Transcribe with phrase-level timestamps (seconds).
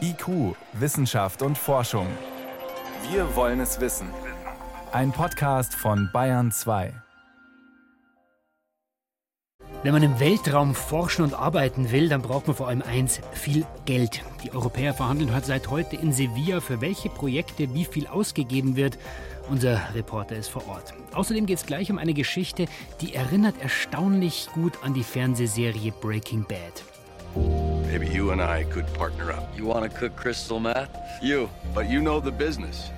[0.00, 2.06] IQ, Wissenschaft und Forschung.
[3.10, 4.08] Wir wollen es wissen.
[4.92, 6.92] Ein Podcast von Bayern 2.
[9.82, 13.64] Wenn man im Weltraum forschen und arbeiten will, dann braucht man vor allem eins, viel
[13.86, 14.22] Geld.
[14.44, 18.98] Die Europäer verhandeln seit heute in Sevilla, für welche Projekte wie viel ausgegeben wird.
[19.48, 20.92] Unser Reporter ist vor Ort.
[21.14, 22.66] Außerdem geht es gleich um eine Geschichte,
[23.00, 26.84] die erinnert erstaunlich gut an die Fernsehserie Breaking Bad.
[27.34, 29.48] Maybe you and I could partner up.
[29.56, 30.90] You want to cook crystal meth?
[31.22, 32.90] You, but you know the business.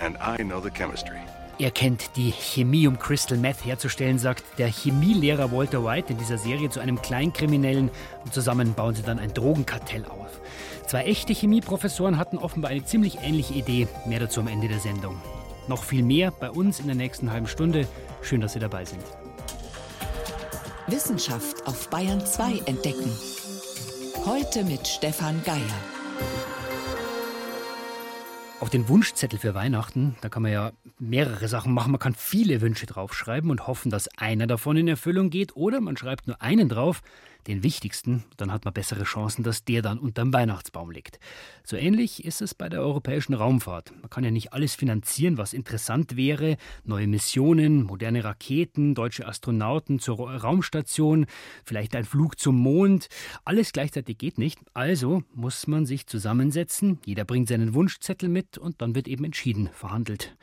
[0.00, 1.18] And I know the chemistry.
[1.58, 6.36] Er kennt die Chemie, um Crystal Meth herzustellen, sagt der Chemielehrer Walter White in dieser
[6.36, 7.90] Serie zu einem Kleinkriminellen
[8.24, 10.40] und zusammen bauen sie dann ein Drogenkartell auf.
[10.86, 13.88] Zwei echte Chemieprofessoren hatten offenbar eine ziemlich ähnliche Idee.
[14.04, 15.16] Mehr dazu am Ende der Sendung.
[15.66, 17.88] Noch viel mehr bei uns in der nächsten halben Stunde.
[18.20, 19.02] Schön, dass Sie dabei sind.
[20.88, 23.10] Wissenschaft auf Bayern 2 entdecken.
[24.24, 25.58] Heute mit Stefan Geier.
[28.60, 31.92] Auf den Wunschzettel für Weihnachten, da kann man ja mehrere Sachen machen.
[31.92, 35.56] Man kann viele Wünsche draufschreiben und hoffen, dass einer davon in Erfüllung geht.
[35.56, 37.02] Oder man schreibt nur einen drauf,
[37.46, 41.18] den wichtigsten, dann hat man bessere Chancen, dass der dann unterm Weihnachtsbaum liegt.
[41.64, 43.92] So ähnlich ist es bei der europäischen Raumfahrt.
[44.00, 46.56] Man kann ja nicht alles finanzieren, was interessant wäre.
[46.84, 51.26] Neue Missionen, moderne Raketen, deutsche Astronauten zur Raumstation,
[51.64, 53.08] vielleicht ein Flug zum Mond.
[53.44, 54.58] Alles gleichzeitig geht nicht.
[54.74, 56.98] Also muss man sich zusammensetzen.
[57.04, 60.36] Jeder bringt seinen Wunschzettel mit und dann wird eben entschieden, verhandelt.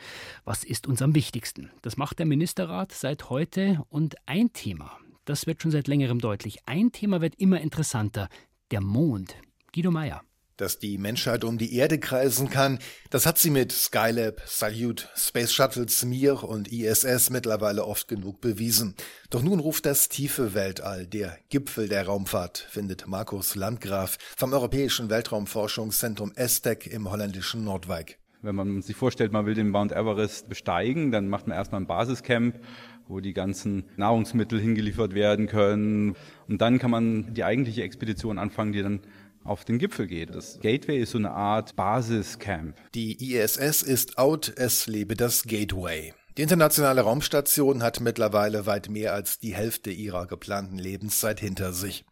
[0.45, 1.72] Was ist uns am wichtigsten?
[1.83, 6.59] Das macht der Ministerrat seit heute und ein Thema, das wird schon seit längerem deutlich.
[6.66, 8.27] Ein Thema wird immer interessanter,
[8.71, 9.36] der Mond.
[9.73, 10.21] Guido Meyer.
[10.58, 15.53] Dass die Menschheit um die Erde kreisen kann, das hat sie mit Skylab, Salyut, Space
[15.53, 18.95] Shuttles Mir und ISS mittlerweile oft genug bewiesen.
[19.30, 25.09] Doch nun ruft das tiefe Weltall, der Gipfel der Raumfahrt, findet Markus Landgraf vom Europäischen
[25.09, 28.19] Weltraumforschungszentrum ESTEC im holländischen Nordwijk.
[28.44, 31.87] Wenn man sich vorstellt, man will den Mount Everest besteigen, dann macht man erstmal ein
[31.87, 32.59] Basiscamp
[33.08, 36.15] wo die ganzen Nahrungsmittel hingeliefert werden können.
[36.48, 39.02] Und dann kann man die eigentliche Expedition anfangen, die dann
[39.43, 40.33] auf den Gipfel geht.
[40.33, 42.76] Das Gateway ist so eine Art Basiscamp.
[42.93, 46.14] Die ISS ist out, es lebe das Gateway.
[46.37, 52.05] Die internationale Raumstation hat mittlerweile weit mehr als die Hälfte ihrer geplanten Lebenszeit hinter sich.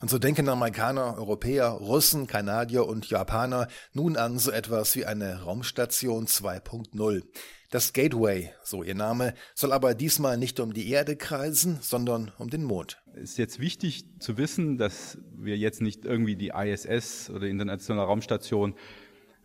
[0.00, 5.42] Und so denken Amerikaner, Europäer, Russen, Kanadier und Japaner nun an so etwas wie eine
[5.42, 7.22] Raumstation 2.0.
[7.70, 12.48] Das Gateway, so ihr Name, soll aber diesmal nicht um die Erde kreisen, sondern um
[12.48, 13.02] den Mond.
[13.14, 17.50] Es ist jetzt wichtig zu wissen, dass wir jetzt nicht irgendwie die ISS oder die
[17.50, 18.74] Internationale Raumstation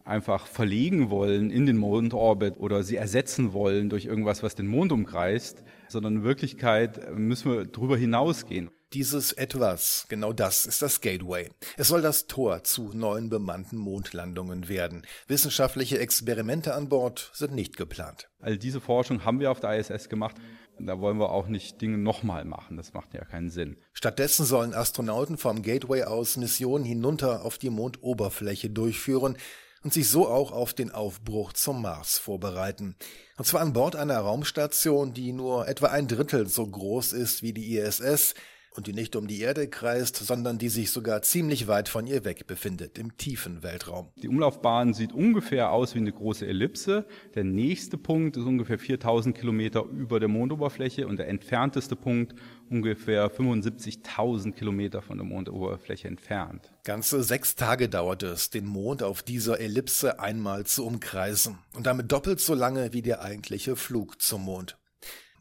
[0.05, 4.91] einfach verlegen wollen in den Mondorbit oder sie ersetzen wollen durch irgendwas, was den Mond
[4.91, 8.69] umkreist, sondern in Wirklichkeit müssen wir darüber hinausgehen.
[8.93, 11.49] Dieses Etwas, genau das ist das Gateway.
[11.77, 15.01] Es soll das Tor zu neuen bemannten Mondlandungen werden.
[15.25, 18.29] Wissenschaftliche Experimente an Bord sind nicht geplant.
[18.39, 20.35] All diese Forschung haben wir auf der ISS gemacht.
[20.77, 22.77] Da wollen wir auch nicht Dinge nochmal machen.
[22.77, 23.77] Das macht ja keinen Sinn.
[23.93, 29.37] Stattdessen sollen Astronauten vom Gateway aus Missionen hinunter auf die Mondoberfläche durchführen,
[29.83, 32.95] und sich so auch auf den Aufbruch zum Mars vorbereiten.
[33.37, 37.53] Und zwar an Bord einer Raumstation, die nur etwa ein Drittel so groß ist wie
[37.53, 38.33] die ISS,
[38.75, 42.25] und die nicht um die Erde kreist, sondern die sich sogar ziemlich weit von ihr
[42.25, 44.09] weg befindet, im tiefen Weltraum.
[44.22, 47.06] Die Umlaufbahn sieht ungefähr aus wie eine große Ellipse.
[47.35, 52.35] Der nächste Punkt ist ungefähr 4000 Kilometer über der Mondoberfläche und der entfernteste Punkt
[52.69, 56.73] ungefähr 75.000 Kilometer von der Mondoberfläche entfernt.
[56.83, 62.12] Ganze sechs Tage dauert es, den Mond auf dieser Ellipse einmal zu umkreisen und damit
[62.12, 64.78] doppelt so lange wie der eigentliche Flug zum Mond.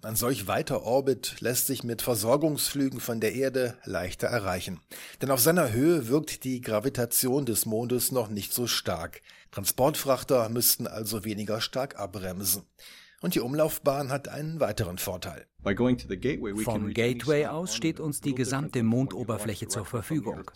[0.04, 4.80] Ein solch weiter Orbit lässt sich mit Versorgungsflügen von der Erde leichter erreichen.
[5.20, 9.22] Denn auf seiner Höhe wirkt die Gravitation des Mondes noch nicht so stark.
[9.52, 12.64] Transportfrachter müssten also weniger stark abbremsen.
[13.22, 15.46] Und die Umlaufbahn hat einen weiteren Vorteil.
[16.64, 20.50] Vom Gateway aus steht uns die gesamte Mondoberfläche zur Verfügung.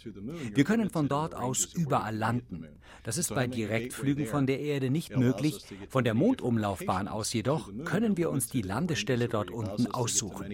[0.52, 2.66] Wir können von dort aus überall landen.
[3.04, 5.64] Das ist bei Direktflügen von der Erde nicht möglich.
[5.88, 10.50] Von der Mondumlaufbahn aus jedoch können wir uns die Landestelle dort unten aussuchen.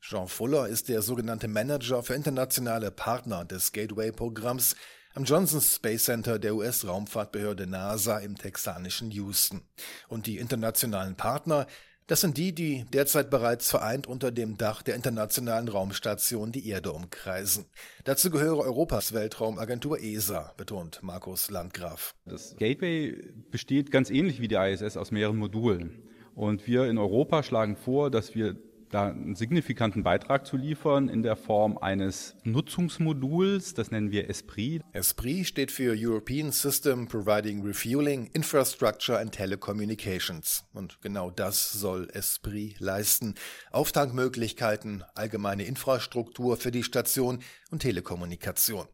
[0.00, 4.76] Jean Fuller ist der sogenannte Manager für internationale Partner des Gateway-Programms
[5.18, 9.62] am Johnson Space Center der US-Raumfahrtbehörde NASA im texanischen Houston.
[10.06, 11.66] Und die internationalen Partner,
[12.06, 16.92] das sind die, die derzeit bereits vereint unter dem Dach der Internationalen Raumstation die Erde
[16.92, 17.64] umkreisen.
[18.04, 22.14] Dazu gehöre Europas Weltraumagentur ESA, betont Markus Landgraf.
[22.24, 26.00] Das Gateway besteht ganz ähnlich wie die ISS aus mehreren Modulen.
[26.36, 28.56] Und wir in Europa schlagen vor, dass wir
[28.90, 34.82] da einen signifikanten Beitrag zu liefern in der Form eines Nutzungsmoduls, das nennen wir ESPRIT.
[34.92, 40.64] ESPRIT steht für European System Providing Refueling, Infrastructure and Telecommunications.
[40.72, 43.34] Und genau das soll ESPRIT leisten.
[43.70, 47.40] Auftankmöglichkeiten, allgemeine Infrastruktur für die Station
[47.70, 48.86] und Telekommunikation.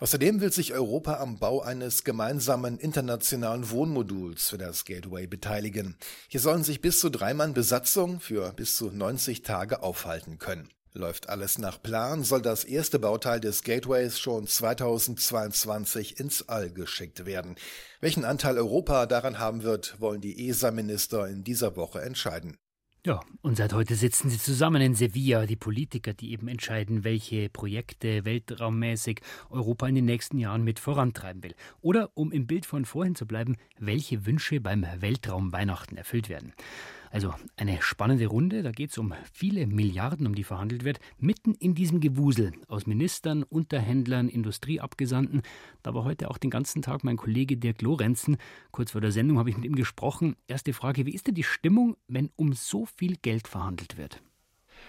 [0.00, 5.96] Außerdem will sich Europa am Bau eines gemeinsamen internationalen Wohnmoduls für das Gateway beteiligen.
[6.28, 10.68] Hier sollen sich bis zu drei Mann Besatzung für bis zu 90 Tage aufhalten können.
[10.94, 17.26] Läuft alles nach Plan, soll das erste Bauteil des Gateways schon 2022 ins All geschickt
[17.26, 17.56] werden.
[18.00, 22.56] Welchen Anteil Europa daran haben wird, wollen die ESA-Minister in dieser Woche entscheiden.
[23.08, 27.48] Ja, und seit heute sitzen sie zusammen in Sevilla, die Politiker, die eben entscheiden, welche
[27.48, 31.54] Projekte weltraummäßig Europa in den nächsten Jahren mit vorantreiben will.
[31.80, 36.52] Oder, um im Bild von vorhin zu bleiben, welche Wünsche beim Weltraumweihnachten erfüllt werden.
[37.10, 41.54] Also eine spannende Runde, da geht es um viele Milliarden, um die verhandelt wird, mitten
[41.54, 45.42] in diesem Gewusel aus Ministern, Unterhändlern, Industrieabgesandten.
[45.82, 48.36] Da war heute auch den ganzen Tag mein Kollege Dirk Lorenzen.
[48.70, 50.36] Kurz vor der Sendung habe ich mit ihm gesprochen.
[50.46, 54.22] Erste Frage, wie ist denn die Stimmung, wenn um so viel Geld verhandelt wird?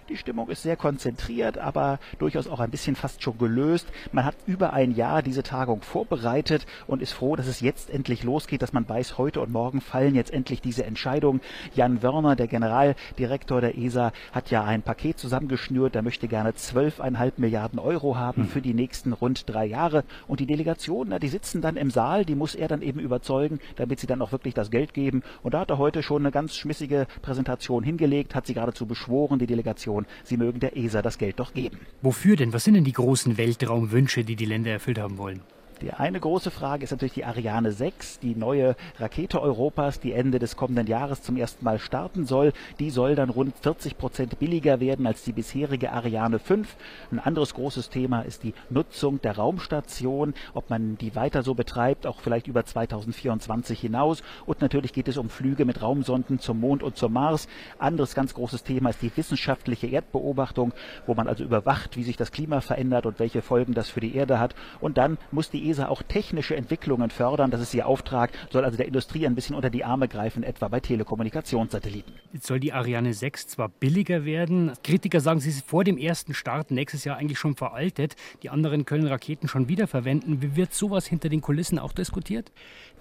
[0.10, 3.88] Die Stimmung ist sehr konzentriert, aber durchaus auch ein bisschen fast schon gelöst.
[4.12, 8.24] Man hat über ein Jahr diese Tagung vorbereitet und ist froh, dass es jetzt endlich
[8.24, 11.42] losgeht, dass man weiß, heute und morgen fallen jetzt endlich diese Entscheidungen.
[11.76, 15.94] Jan Wörner, der Generaldirektor der ESA, hat ja ein Paket zusammengeschnürt.
[15.94, 20.04] Der möchte gerne 12,5 Milliarden Euro haben für die nächsten rund drei Jahre.
[20.28, 24.00] Und die Delegationen, die sitzen dann im Saal, die muss er dann eben überzeugen, damit
[24.00, 25.22] sie dann auch wirklich das Geld geben.
[25.44, 29.38] Und da hat er heute schon eine ganz schmissige Präsentation hingelegt, hat sie geradezu beschworen,
[29.38, 31.80] die Delegation Kommission, sie mögen der ESA das Geld doch geben.
[32.02, 32.54] Wofür denn?
[32.54, 35.42] Was sind denn die großen Weltraumwünsche, die die Länder erfüllt haben wollen?
[35.82, 40.38] Die eine große Frage ist natürlich die Ariane 6, die neue Rakete Europas, die Ende
[40.38, 42.52] des kommenden Jahres zum ersten Mal starten soll.
[42.80, 46.76] Die soll dann rund 40 Prozent billiger werden als die bisherige Ariane 5.
[47.14, 52.06] Ein anderes großes Thema ist die Nutzung der Raumstation, ob man die weiter so betreibt,
[52.06, 54.22] auch vielleicht über 2024 hinaus.
[54.46, 57.48] Und natürlich geht es um Flüge mit Raumsonden zum Mond und zum Mars.
[57.78, 60.74] Anderes ganz großes Thema ist die wissenschaftliche Erdbeobachtung,
[61.06, 64.14] wo man also überwacht, wie sich das Klima verändert und welche Folgen das für die
[64.14, 64.56] Erde hat.
[64.82, 67.52] Und dann muss die ESA auch technische Entwicklungen fördern.
[67.52, 70.68] Das ist ihr Auftrag, soll also der Industrie ein bisschen unter die Arme greifen, etwa
[70.68, 72.14] bei Telekommunikationssatelliten.
[72.34, 74.72] Jetzt soll die Ariane 6 zwar billiger werden.
[74.84, 78.16] Kritiker sagen, sie ist vor dem ersten Start nächstes Jahr eigentlich schon veraltet.
[78.44, 80.42] Die anderen können Raketen schon wiederverwenden.
[80.42, 82.52] Wie wird sowas hinter den Kulissen auch diskutiert?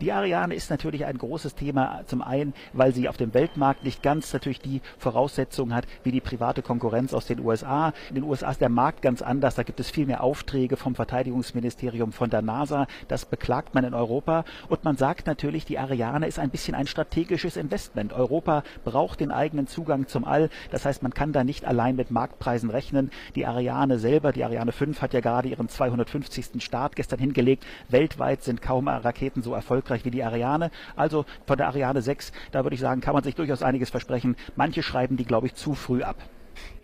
[0.00, 2.02] Die Ariane ist natürlich ein großes Thema.
[2.06, 6.20] Zum einen, weil sie auf dem Weltmarkt nicht ganz natürlich die Voraussetzungen hat wie die
[6.20, 7.92] private Konkurrenz aus den USA.
[8.08, 9.54] In den USA ist der Markt ganz anders.
[9.54, 12.86] Da gibt es viel mehr Aufträge vom Verteidigungsministerium, von der NASA.
[13.06, 14.44] Das beklagt man in Europa.
[14.68, 18.12] Und man sagt natürlich, die Ariane ist ein bisschen ein strategisches Investment.
[18.12, 20.50] Europa braucht den eigenen Zugang zum All.
[20.70, 23.10] Das heißt, man kann da nicht allein mit Marktpreisen rechnen.
[23.34, 26.62] Die Ariane selber, die Ariane 5, hat ja gerade ihren 250.
[26.62, 27.64] Start gestern hingelegt.
[27.88, 30.70] Weltweit sind kaum Raketen so erfolgreich wie die Ariane.
[30.96, 34.36] Also von der Ariane 6, da würde ich sagen, kann man sich durchaus einiges versprechen.
[34.56, 36.16] Manche schreiben die, glaube ich, zu früh ab.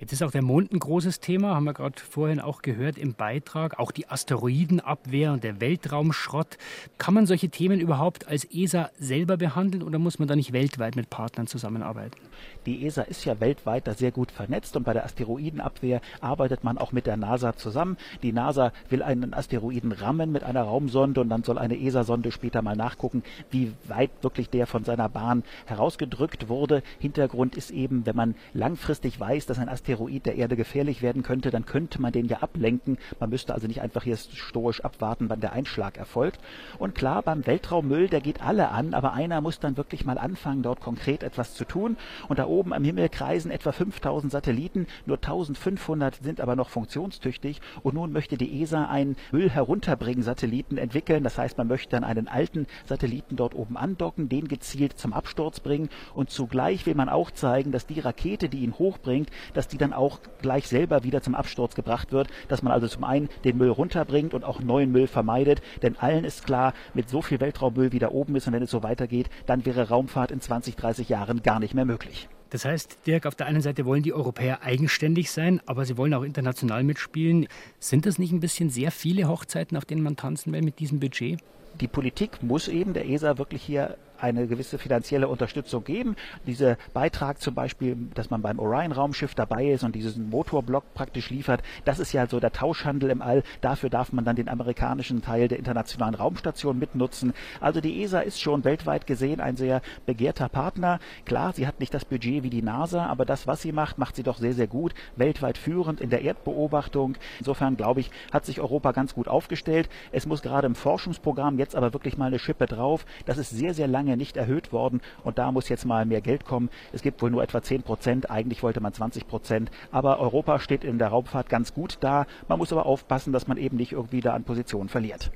[0.01, 3.15] Jetzt ist auch der Mond ein großes Thema, haben wir gerade vorhin auch gehört im
[3.15, 3.79] Beitrag.
[3.79, 6.59] Auch die Asteroidenabwehr und der Weltraumschrott.
[6.99, 10.97] Kann man solche Themen überhaupt als ESA selber behandeln oder muss man da nicht weltweit
[10.97, 12.19] mit Partnern zusammenarbeiten?
[12.67, 16.79] Die ESA ist ja weltweit da sehr gut vernetzt und bei der Asteroidenabwehr arbeitet man
[16.79, 17.97] auch mit der NASA zusammen.
[18.23, 22.63] Die NASA will einen Asteroiden rammen mit einer Raumsonde und dann soll eine ESA-Sonde später
[22.63, 26.83] mal nachgucken, wie weit wirklich der von seiner Bahn herausgedrückt wurde.
[26.99, 31.51] Hintergrund ist eben, wenn man langfristig weiß, dass ein Asteroid der Erde gefährlich werden könnte,
[31.51, 32.99] dann könnte man den ja ablenken.
[33.21, 36.41] Man müsste also nicht einfach hier stoisch abwarten, wann der Einschlag erfolgt.
[36.79, 40.63] Und klar, beim Weltraummüll, der geht alle an, aber einer muss dann wirklich mal anfangen,
[40.63, 41.97] dort konkret etwas zu tun.
[42.29, 47.61] Und da oben am Himmel kreisen etwa 5000 Satelliten, nur 1500 sind aber noch funktionstüchtig.
[47.83, 51.25] Und nun möchte die ESA einen Müll herunterbringen Satelliten entwickeln.
[51.25, 55.61] Das heißt, man möchte dann einen alten Satelliten dort oben andocken, den gezielt zum Absturz
[55.61, 55.89] bringen.
[56.15, 59.93] Und zugleich will man auch zeigen, dass die Rakete, die ihn hochbringt, dass die dann
[59.93, 62.29] auch gleich selber wieder zum Absturz gebracht wird.
[62.49, 65.63] Dass man also zum einen den Müll runterbringt und auch neuen Müll vermeidet.
[65.83, 68.71] Denn allen ist klar, mit so viel Weltraummüll wie da oben ist und wenn es
[68.71, 72.29] so weitergeht, dann wäre Raumfahrt in 20, 30 Jahren gar nicht mehr möglich.
[72.51, 76.15] Das heißt, Dirk, auf der einen Seite wollen die Europäer eigenständig sein, aber sie wollen
[76.15, 77.49] auch international mitspielen.
[77.81, 81.01] Sind das nicht ein bisschen sehr viele Hochzeiten, auf denen man tanzen will mit diesem
[81.01, 81.41] Budget?
[81.81, 86.17] Die Politik muss eben der ESA wirklich hier eine gewisse finanzielle Unterstützung geben.
[86.47, 91.63] Dieser Beitrag zum Beispiel, dass man beim Orion-Raumschiff dabei ist und diesen Motorblock praktisch liefert,
[91.85, 93.43] das ist ja so der Tauschhandel im All.
[93.61, 97.35] Dafür darf man dann den amerikanischen Teil der internationalen Raumstation mitnutzen.
[97.61, 101.01] Also die ESA ist schon weltweit gesehen ein sehr begehrter Partner.
[101.27, 104.17] Klar, sie hat nicht das Budget wie die NASA, aber das, was sie macht, macht
[104.17, 104.95] sie doch sehr, sehr gut.
[105.17, 107.17] Weltweit führend in der Erdbeobachtung.
[107.39, 109.91] Insofern, glaube ich, hat sich Europa ganz gut aufgestellt.
[110.13, 113.05] Es muss gerade im Forschungsprogramm jetzt aber wirklich mal eine Schippe drauf.
[113.27, 116.45] Das ist sehr, sehr lange nicht erhöht worden und da muss jetzt mal mehr Geld
[116.45, 116.71] kommen.
[116.93, 118.31] Es gibt wohl nur etwa 10 Prozent.
[118.31, 119.71] Eigentlich wollte man 20 Prozent.
[119.91, 122.27] Aber Europa steht in der Raumfahrt ganz gut da.
[122.49, 125.31] Man muss aber aufpassen, dass man eben nicht irgendwie da an Positionen verliert.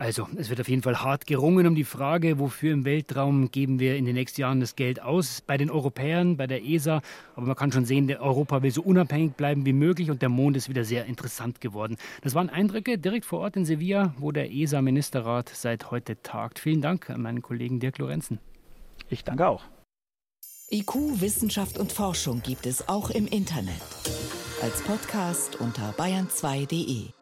[0.00, 3.78] Also, es wird auf jeden Fall hart gerungen um die Frage, wofür im Weltraum geben
[3.78, 5.42] wir in den nächsten Jahren das Geld aus.
[5.42, 7.02] Bei den Europäern, bei der ESA.
[7.36, 10.56] Aber man kann schon sehen, Europa will so unabhängig bleiben wie möglich und der Mond
[10.56, 11.98] ist wieder sehr interessant geworden.
[12.22, 16.60] Das waren Eindrücke direkt vor Ort in Sevilla, wo der ESA-Ministerrat seit heute tagt.
[16.60, 18.38] Vielen Dank an meinen Kollegen Dirk Lorenzen.
[19.10, 19.64] Ich danke auch.
[20.70, 23.82] IQ, Wissenschaft und Forschung gibt es auch im Internet.
[24.62, 27.19] Als Podcast unter bayern2.de.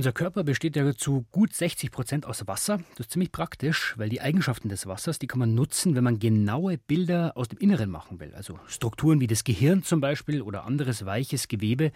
[0.00, 2.78] Unser Körper besteht ja zu gut 60 Prozent aus Wasser.
[2.96, 6.18] Das ist ziemlich praktisch, weil die Eigenschaften des Wassers, die kann man nutzen, wenn man
[6.18, 8.32] genaue Bilder aus dem Inneren machen will.
[8.34, 11.92] Also Strukturen wie das Gehirn zum Beispiel oder anderes weiches Gewebe.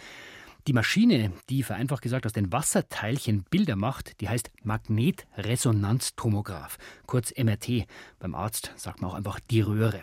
[0.66, 7.86] Die Maschine, die vereinfacht gesagt aus den Wasserteilchen Bilder macht, die heißt Magnetresonanztomograph, kurz MRT.
[8.18, 10.00] Beim Arzt sagt man auch einfach die Röhre.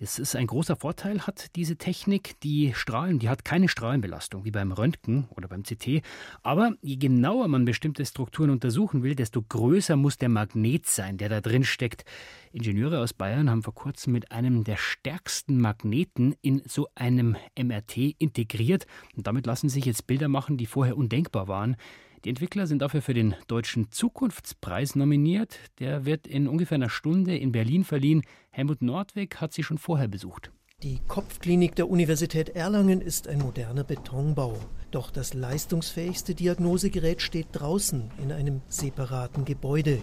[0.00, 2.34] Das ist ein großer Vorteil, hat diese Technik.
[2.40, 6.02] Die Strahlen, die hat keine Strahlenbelastung wie beim Röntgen oder beim CT.
[6.42, 11.28] Aber je genauer man bestimmte Strukturen untersuchen will, desto größer muss der Magnet sein, der
[11.28, 12.04] da drin steckt.
[12.50, 18.16] Ingenieure aus Bayern haben vor kurzem mit einem der stärksten Magneten in so einem MRT
[18.18, 18.88] integriert.
[19.16, 21.76] Und damit lassen sich jetzt Bilder machen, die vorher undenkbar waren.
[22.24, 25.58] Die Entwickler sind dafür für den Deutschen Zukunftspreis nominiert.
[25.80, 28.22] Der wird in ungefähr einer Stunde in Berlin verliehen.
[28.50, 30.52] Helmut Nordweg hat sie schon vorher besucht.
[30.82, 34.56] Die Kopfklinik der Universität Erlangen ist ein moderner Betonbau.
[34.90, 39.98] Doch das leistungsfähigste Diagnosegerät steht draußen in einem separaten Gebäude.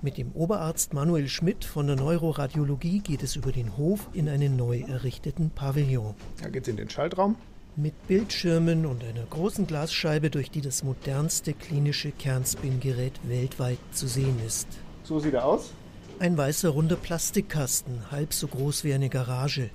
[0.00, 4.56] Mit dem Oberarzt Manuel Schmidt von der Neuroradiologie geht es über den Hof in einen
[4.56, 6.14] neu errichteten Pavillon.
[6.42, 7.36] Da geht es in den Schaltraum.
[7.74, 14.36] Mit Bildschirmen und einer großen Glasscheibe, durch die das modernste klinische Kernspingerät weltweit zu sehen
[14.46, 14.68] ist.
[15.04, 15.72] So sieht er aus.
[16.18, 19.70] Ein weißer runder Plastikkasten, halb so groß wie eine Garage.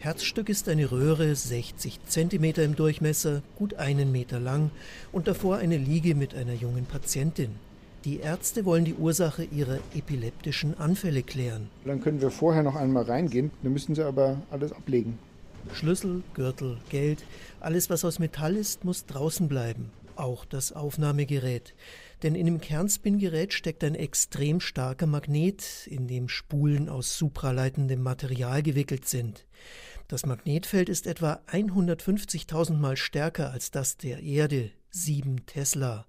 [0.00, 4.70] Herzstück ist eine Röhre, 60 cm im Durchmesser, gut einen Meter lang
[5.10, 7.52] und davor eine Liege mit einer jungen Patientin.
[8.04, 11.70] Die Ärzte wollen die Ursache ihrer epileptischen Anfälle klären.
[11.86, 15.18] Dann können wir vorher noch einmal reingehen, dann müssen sie aber alles ablegen.
[15.74, 17.24] Schlüssel, Gürtel, Geld,
[17.60, 19.90] alles was aus Metall ist, muss draußen bleiben.
[20.16, 21.74] Auch das Aufnahmegerät.
[22.22, 28.62] Denn in dem Kernspingerät steckt ein extrem starker Magnet, in dem Spulen aus supraleitendem Material
[28.62, 29.46] gewickelt sind.
[30.08, 36.06] Das Magnetfeld ist etwa 150.000 Mal stärker als das der Erde, 7 Tesla.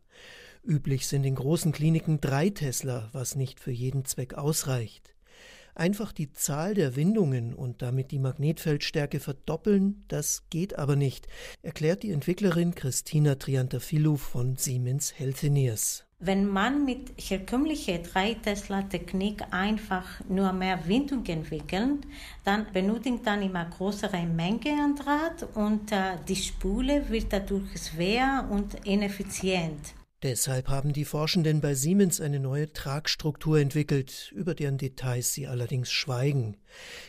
[0.63, 5.13] Üblich sind in großen Kliniken drei Tesla, was nicht für jeden Zweck ausreicht.
[5.75, 11.27] Einfach die Zahl der Windungen und damit die Magnetfeldstärke verdoppeln, das geht aber nicht,
[11.61, 16.05] erklärt die Entwicklerin Christina Triantafilou von Siemens Healthineers.
[16.23, 22.05] Wenn man mit herkömmlicher 3-Tesla-Technik einfach nur mehr Windung entwickelt,
[22.43, 28.47] dann benötigt man immer größere Menge an Draht und äh, die Spule wird dadurch schwer
[28.51, 29.95] und ineffizient.
[30.23, 35.91] Deshalb haben die Forschenden bei Siemens eine neue Tragstruktur entwickelt, über deren Details sie allerdings
[35.91, 36.57] schweigen.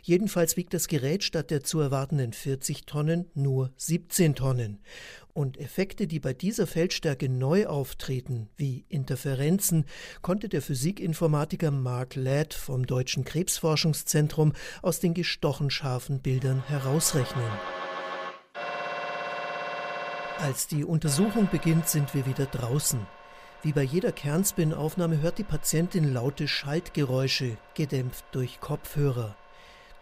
[0.02, 4.80] Jedenfalls wiegt das Gerät statt der zu erwartenden 40 Tonnen nur 17 Tonnen.
[5.34, 9.84] Und Effekte, die bei dieser Feldstärke neu auftreten, wie Interferenzen,
[10.22, 17.50] konnte der Physikinformatiker Mark Ladd vom Deutschen Krebsforschungszentrum aus den gestochen scharfen Bildern herausrechnen.
[20.42, 22.98] Als die Untersuchung beginnt, sind wir wieder draußen.
[23.62, 29.36] Wie bei jeder Kernspin-Aufnahme hört die Patientin laute Schaltgeräusche, gedämpft durch Kopfhörer.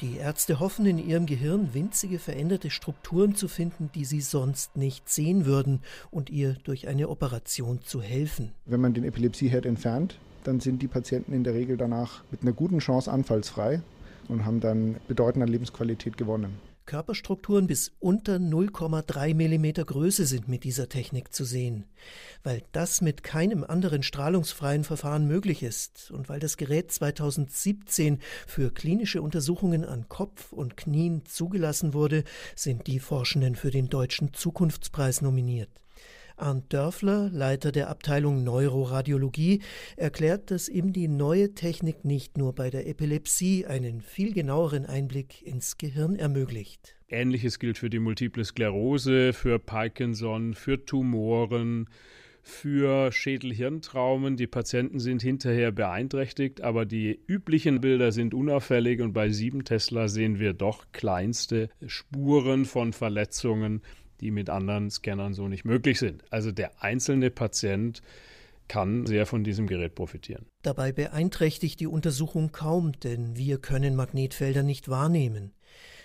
[0.00, 5.10] Die Ärzte hoffen in ihrem Gehirn winzige veränderte Strukturen zu finden, die sie sonst nicht
[5.10, 8.52] sehen würden und ihr durch eine Operation zu helfen.
[8.64, 12.52] Wenn man den Epilepsieherd entfernt, dann sind die Patienten in der Regel danach mit einer
[12.52, 13.82] guten Chance anfallsfrei
[14.28, 16.69] und haben dann bedeutende Lebensqualität gewonnen.
[16.90, 21.84] Körperstrukturen bis unter 0,3 mm Größe sind mit dieser Technik zu sehen.
[22.42, 28.72] Weil das mit keinem anderen strahlungsfreien Verfahren möglich ist und weil das Gerät 2017 für
[28.72, 32.24] klinische Untersuchungen an Kopf und Knien zugelassen wurde,
[32.56, 35.70] sind die Forschenden für den Deutschen Zukunftspreis nominiert.
[36.40, 39.60] Arndt Dörfler, Leiter der Abteilung Neuroradiologie,
[39.96, 45.42] erklärt, dass ihm die neue Technik nicht nur bei der Epilepsie einen viel genaueren Einblick
[45.42, 46.96] ins Gehirn ermöglicht.
[47.08, 51.88] Ähnliches gilt für die Multiple Sklerose, für Parkinson, für Tumoren,
[52.42, 54.36] für Schädelhirntraumen.
[54.36, 60.08] Die Patienten sind hinterher beeinträchtigt, aber die üblichen Bilder sind unauffällig und bei 7 Tesla
[60.08, 63.82] sehen wir doch kleinste Spuren von Verletzungen,
[64.20, 66.24] die mit anderen Scannern so nicht möglich sind.
[66.30, 68.02] Also der einzelne Patient
[68.68, 70.46] kann sehr von diesem Gerät profitieren.
[70.62, 75.52] Dabei beeinträchtigt die Untersuchung kaum, denn wir können Magnetfelder nicht wahrnehmen.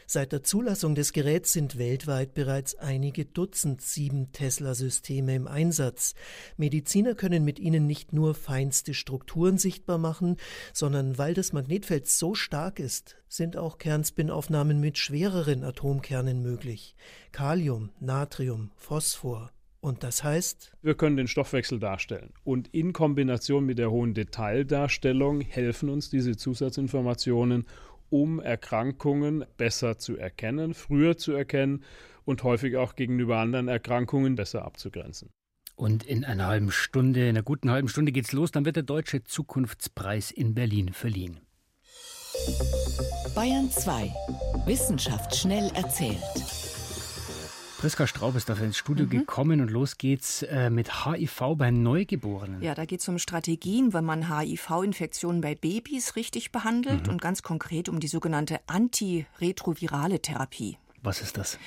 [0.07, 6.13] Seit der Zulassung des Geräts sind weltweit bereits einige Dutzend 7-Tesla-Systeme im Einsatz.
[6.57, 10.37] Mediziner können mit ihnen nicht nur feinste Strukturen sichtbar machen,
[10.73, 16.95] sondern weil das Magnetfeld so stark ist, sind auch Kernspinaufnahmen mit schwereren Atomkernen möglich.
[17.31, 19.51] Kalium, Natrium, Phosphor.
[19.81, 20.71] Und das heißt?
[20.81, 22.33] Wir können den Stoffwechsel darstellen.
[22.43, 27.65] Und in Kombination mit der hohen Detaildarstellung helfen uns diese Zusatzinformationen,
[28.15, 31.83] um Erkrankungen besser zu erkennen, früher zu erkennen
[32.23, 35.31] und häufig auch gegenüber anderen Erkrankungen besser abzugrenzen.
[35.75, 38.83] Und in einer halben Stunde, in einer guten halben Stunde geht's los, dann wird der
[38.83, 41.41] Deutsche Zukunftspreis in Berlin verliehen.
[43.35, 44.13] Bayern 2.
[44.65, 46.23] Wissenschaft schnell erzählt.
[47.77, 49.09] Priska Straub ist dafür ins Studio mhm.
[49.09, 52.61] gekommen und los geht's äh, mit HIV bei Neugeborenen.
[52.61, 57.13] Ja, da geht es um Strategien, wenn man HIV-Infektionen bei Babys richtig behandelt mhm.
[57.13, 60.77] und ganz konkret um die sogenannte antiretrovirale Therapie.
[61.01, 61.59] Was ist das?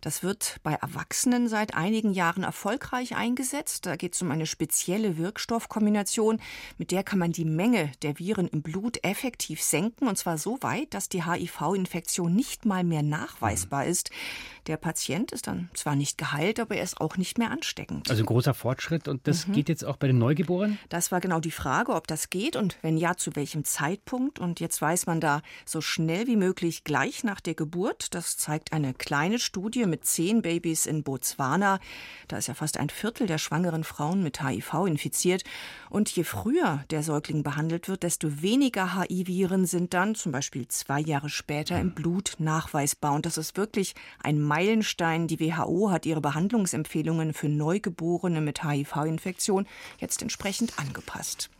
[0.00, 3.84] Das wird bei Erwachsenen seit einigen Jahren erfolgreich eingesetzt.
[3.84, 6.40] Da geht es um eine spezielle Wirkstoffkombination,
[6.78, 10.58] mit der kann man die Menge der Viren im Blut effektiv senken, und zwar so
[10.62, 14.10] weit, dass die HIV-Infektion nicht mal mehr nachweisbar ist.
[14.66, 18.10] Der Patient ist dann zwar nicht geheilt, aber er ist auch nicht mehr ansteckend.
[18.10, 19.52] Also ein großer Fortschritt und das mhm.
[19.52, 20.78] geht jetzt auch bei den Neugeborenen?
[20.88, 24.38] Das war genau die Frage, ob das geht und wenn ja, zu welchem Zeitpunkt.
[24.38, 28.14] Und jetzt weiß man da so schnell wie möglich gleich nach der Geburt.
[28.14, 31.80] Das zeigt eine kleine Studie mit zehn Babys in Botswana.
[32.28, 35.42] Da ist ja fast ein Viertel der schwangeren Frauen mit HIV infiziert.
[35.88, 41.00] Und je früher der Säugling behandelt wird, desto weniger HIV-Viren sind dann zum Beispiel zwei
[41.00, 43.12] Jahre später im Blut nachweisbar.
[43.14, 45.28] Und das ist wirklich ein Meilenstein.
[45.28, 49.64] Die WHO hat ihre Behandlungsempfehlungen für Neugeborene mit HIV-Infektion
[50.00, 51.50] jetzt entsprechend angepasst.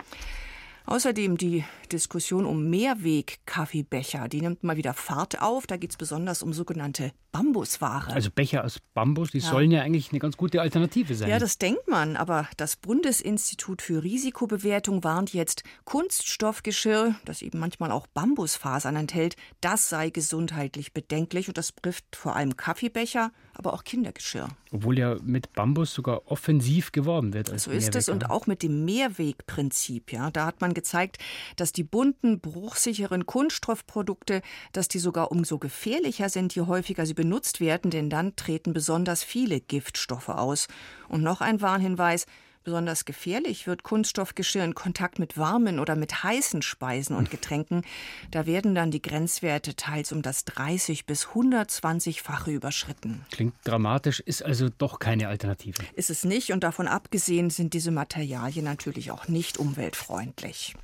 [0.90, 5.68] Außerdem die Diskussion um Mehrweg-Kaffeebecher, die nimmt mal wieder Fahrt auf.
[5.68, 8.12] Da geht es besonders um sogenannte Bambusware.
[8.12, 9.48] Also Becher aus Bambus, die ja.
[9.48, 11.28] sollen ja eigentlich eine ganz gute Alternative sein.
[11.28, 17.92] Ja, das denkt man, aber das Bundesinstitut für Risikobewertung warnt jetzt, Kunststoffgeschirr, das eben manchmal
[17.92, 23.84] auch Bambusfasern enthält, das sei gesundheitlich bedenklich und das trifft vor allem Kaffeebecher, aber auch
[23.84, 24.48] Kindergeschirr.
[24.72, 27.48] Obwohl ja mit Bambus sogar offensiv geworben wird.
[27.60, 30.12] so ist es und auch mit dem Mehrwegprinzip.
[30.12, 31.18] Ja, da hat man gezeigt,
[31.56, 37.60] dass die bunten, bruchsicheren Kunststoffprodukte, dass die sogar umso gefährlicher sind, je häufiger sie benutzt
[37.60, 40.68] werden, denn dann treten besonders viele Giftstoffe aus.
[41.08, 42.26] Und noch ein Warnhinweis,
[42.70, 47.82] Besonders gefährlich wird Kunststoffgeschirr in Kontakt mit warmen oder mit heißen Speisen und Getränken.
[48.30, 53.26] Da werden dann die Grenzwerte teils um das 30 bis 120-fache überschritten.
[53.32, 55.82] Klingt dramatisch, ist also doch keine Alternative.
[55.94, 60.76] Ist es nicht und davon abgesehen sind diese Materialien natürlich auch nicht umweltfreundlich.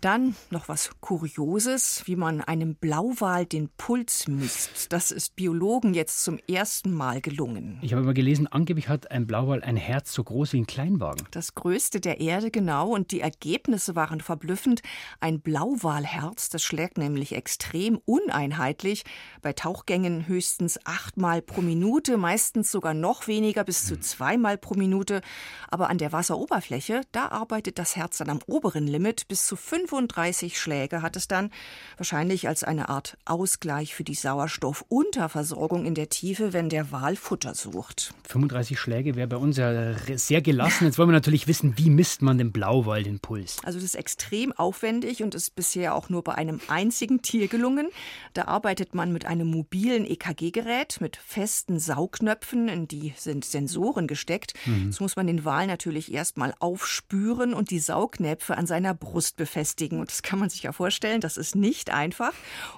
[0.00, 4.90] Dann noch was Kurioses, wie man einem Blauwal den Puls misst.
[4.94, 7.78] Das ist Biologen jetzt zum ersten Mal gelungen.
[7.82, 11.26] Ich habe mal gelesen, angeblich hat ein Blauwal ein Herz so groß wie ein Kleinwagen.
[11.32, 12.94] Das größte der Erde, genau.
[12.94, 14.80] Und die Ergebnisse waren verblüffend.
[15.20, 19.04] Ein Blauwalherz, das schlägt nämlich extrem uneinheitlich.
[19.42, 25.20] Bei Tauchgängen höchstens achtmal pro Minute, meistens sogar noch weniger, bis zu zweimal pro Minute.
[25.68, 29.89] Aber an der Wasseroberfläche, da arbeitet das Herz dann am oberen Limit bis zu fünf
[29.90, 31.50] 35 Schläge hat es dann,
[31.96, 37.56] wahrscheinlich als eine Art Ausgleich für die Sauerstoffunterversorgung in der Tiefe, wenn der Wal Futter
[37.56, 38.14] sucht.
[38.28, 40.84] 35 Schläge wäre bei uns ja sehr gelassen.
[40.84, 43.56] Jetzt wollen wir natürlich wissen, wie misst man dem Blauwal den Puls?
[43.64, 47.88] Also das ist extrem aufwendig und ist bisher auch nur bei einem einzigen Tier gelungen.
[48.32, 54.54] Da arbeitet man mit einem mobilen EKG-Gerät mit festen Saugknöpfen, in die sind Sensoren gesteckt.
[54.66, 54.86] Mhm.
[54.86, 59.79] Jetzt muss man den Wal natürlich erstmal aufspüren und die Saugnäpfe an seiner Brust befestigen
[59.80, 60.00] befestigen.
[60.00, 62.32] Und das kann man sich ja vorstellen, das ist nicht einfach.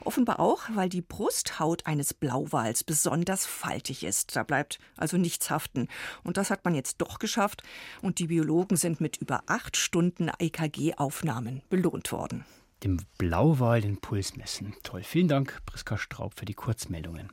[0.04, 4.36] Offenbar auch, weil die Brusthaut eines Blauwals besonders faltig ist.
[4.36, 5.88] Da bleibt also nichts haften.
[6.22, 7.62] Und das hat man jetzt doch geschafft.
[8.00, 12.44] Und die Biologen sind mit über acht Stunden EKG-Aufnahmen belohnt worden.
[12.82, 14.74] Dem Blauwal den Puls messen.
[14.82, 15.02] Toll.
[15.02, 17.32] Vielen Dank, Priska Straub, für die Kurzmeldungen.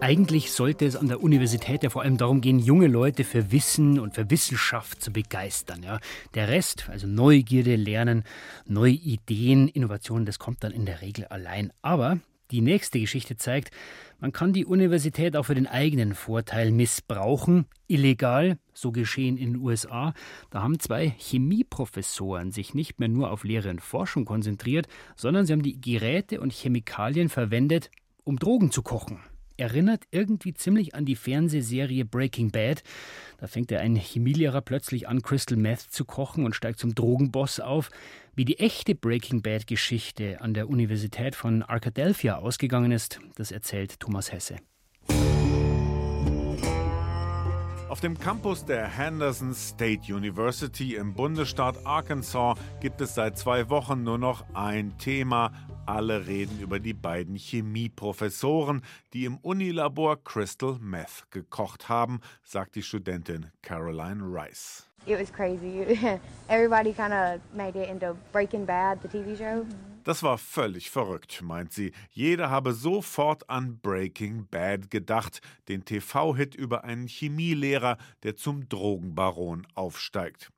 [0.00, 3.98] Eigentlich sollte es an der Universität ja vor allem darum gehen, junge Leute für Wissen
[3.98, 5.82] und für Wissenschaft zu begeistern.
[5.82, 5.98] Ja.
[6.34, 8.24] Der Rest, also Neugierde, Lernen,
[8.66, 11.72] neue Ideen, Innovationen, das kommt dann in der Regel allein.
[11.80, 12.18] Aber
[12.50, 13.70] die nächste Geschichte zeigt,
[14.20, 19.62] man kann die Universität auch für den eigenen Vorteil missbrauchen, illegal, so geschehen in den
[19.62, 20.12] USA.
[20.50, 25.54] Da haben zwei Chemieprofessoren sich nicht mehr nur auf Lehre und Forschung konzentriert, sondern sie
[25.54, 27.90] haben die Geräte und Chemikalien verwendet,
[28.24, 29.20] um Drogen zu kochen
[29.56, 32.82] erinnert irgendwie ziemlich an die Fernsehserie Breaking Bad.
[33.38, 37.60] Da fängt er ein Chemielehrer plötzlich an, Crystal Meth zu kochen und steigt zum Drogenboss
[37.60, 37.90] auf.
[38.34, 44.32] Wie die echte Breaking Bad-Geschichte an der Universität von Arkadelphia ausgegangen ist, das erzählt Thomas
[44.32, 44.56] Hesse.
[47.88, 54.02] Auf dem Campus der Henderson State University im Bundesstaat Arkansas gibt es seit zwei Wochen
[54.02, 55.52] nur noch ein Thema.
[55.86, 62.82] Alle reden über die beiden Chemieprofessoren, die im Unilabor Crystal Meth gekocht haben, sagt die
[62.82, 64.85] Studentin Caroline Rice.
[65.06, 66.20] It was crazy.
[66.48, 69.64] Everybody kind of made it into Breaking Bad, the TV show.
[70.02, 71.92] Das war völlig verrückt, meint sie.
[72.10, 79.66] Jeder habe sofort an Breaking Bad gedacht, den TV-Hit über einen Chemielehrer, der zum Drogenbaron
[79.74, 80.50] aufsteigt.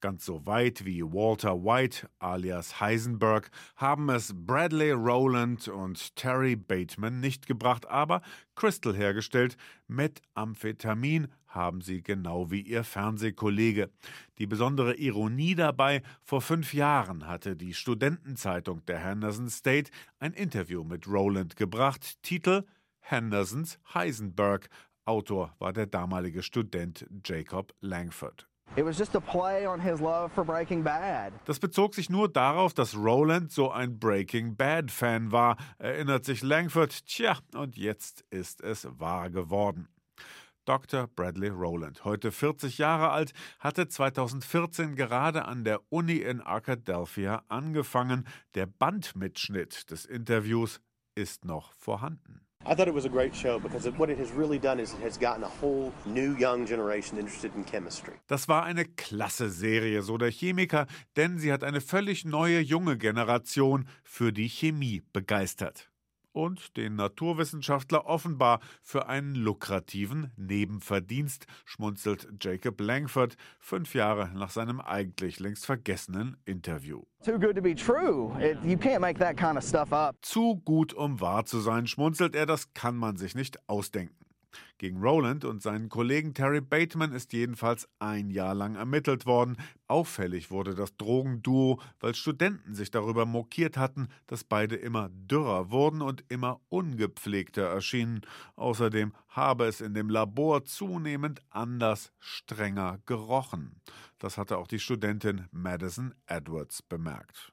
[0.00, 7.20] Ganz so weit wie Walter White alias Heisenberg haben es Bradley Rowland und Terry Bateman
[7.20, 8.20] nicht gebracht, aber
[8.54, 9.56] Crystal hergestellt.
[9.88, 13.90] Methamphetamin haben sie genau wie ihr Fernsehkollege.
[14.38, 20.84] Die besondere Ironie dabei, vor fünf Jahren hatte die Studentenzeitung der Henderson State ein Interview
[20.84, 22.22] mit Rowland gebracht.
[22.22, 22.64] Titel
[23.00, 24.68] Hendersons Heisenberg.
[25.04, 28.48] Autor war der damalige Student Jacob Langford.
[31.44, 36.42] Das bezog sich nur darauf, dass Roland so ein Breaking Bad Fan war, erinnert sich
[36.42, 37.06] Langford.
[37.06, 39.86] Tja, und jetzt ist es wahr geworden.
[40.64, 41.06] Dr.
[41.08, 48.26] Bradley Rowland, heute 40 Jahre alt, hatte 2014 gerade an der Uni in Arkadelphia angefangen.
[48.54, 50.80] Der Bandmitschnitt des Interviews
[51.14, 52.40] ist noch vorhanden.
[52.66, 55.02] I thought it was a great show because what it has really done is it
[55.02, 58.14] has gotten a whole new young generation interested in chemistry.
[58.26, 62.96] Das war eine klasse Serie, so der Chemiker, denn sie hat eine völlig neue junge
[62.96, 65.90] Generation für die Chemie begeistert
[66.34, 74.80] und den Naturwissenschaftler offenbar für einen lukrativen Nebenverdienst, schmunzelt Jacob Langford fünf Jahre nach seinem
[74.80, 77.02] eigentlich längst vergessenen Interview.
[80.20, 84.24] Zu gut, um wahr zu sein, schmunzelt er, das kann man sich nicht ausdenken.
[84.78, 89.56] Gegen Rowland und seinen Kollegen Terry Bateman ist jedenfalls ein Jahr lang ermittelt worden.
[89.86, 96.02] Auffällig wurde das Drogenduo, weil Studenten sich darüber mokiert hatten, dass beide immer dürrer wurden
[96.02, 98.22] und immer ungepflegter erschienen.
[98.56, 103.80] Außerdem habe es in dem Labor zunehmend anders, strenger gerochen.
[104.18, 107.52] Das hatte auch die Studentin Madison Edwards bemerkt.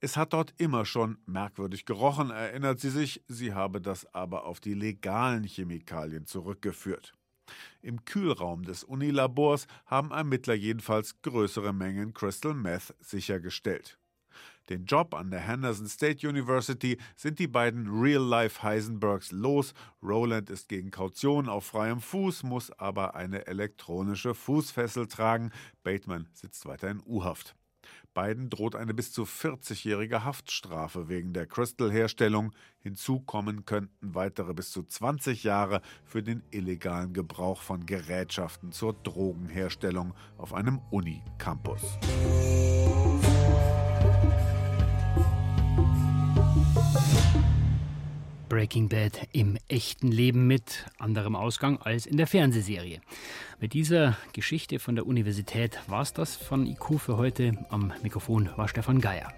[0.00, 4.60] Es hat dort immer schon merkwürdig gerochen, erinnert sie sich, sie habe das aber auf
[4.60, 7.12] die legalen Chemikalien zurückgeführt.
[7.82, 13.98] Im Kühlraum des Unilabors haben Ermittler jedenfalls größere Mengen Crystal Meth sichergestellt.
[14.68, 19.74] Den Job an der Henderson State University sind die beiden Real-Life Heisenbergs los.
[20.02, 25.52] Roland ist gegen Kaution auf freiem Fuß, muss aber eine elektronische Fußfessel tragen.
[25.84, 27.54] Bateman sitzt weiter in U-Haft.
[28.16, 32.52] Beiden droht eine bis zu 40-jährige Haftstrafe wegen der Crystal-Herstellung.
[32.78, 38.94] Hinzu kommen könnten weitere bis zu 20 Jahre für den illegalen Gebrauch von Gerätschaften zur
[38.94, 41.98] Drogenherstellung auf einem Uni-Campus.
[48.48, 53.00] Breaking Bad im echten Leben mit anderem Ausgang als in der Fernsehserie.
[53.60, 57.52] Mit dieser Geschichte von der Universität war es das von IQ für heute.
[57.70, 59.32] Am Mikrofon war Stefan Geier.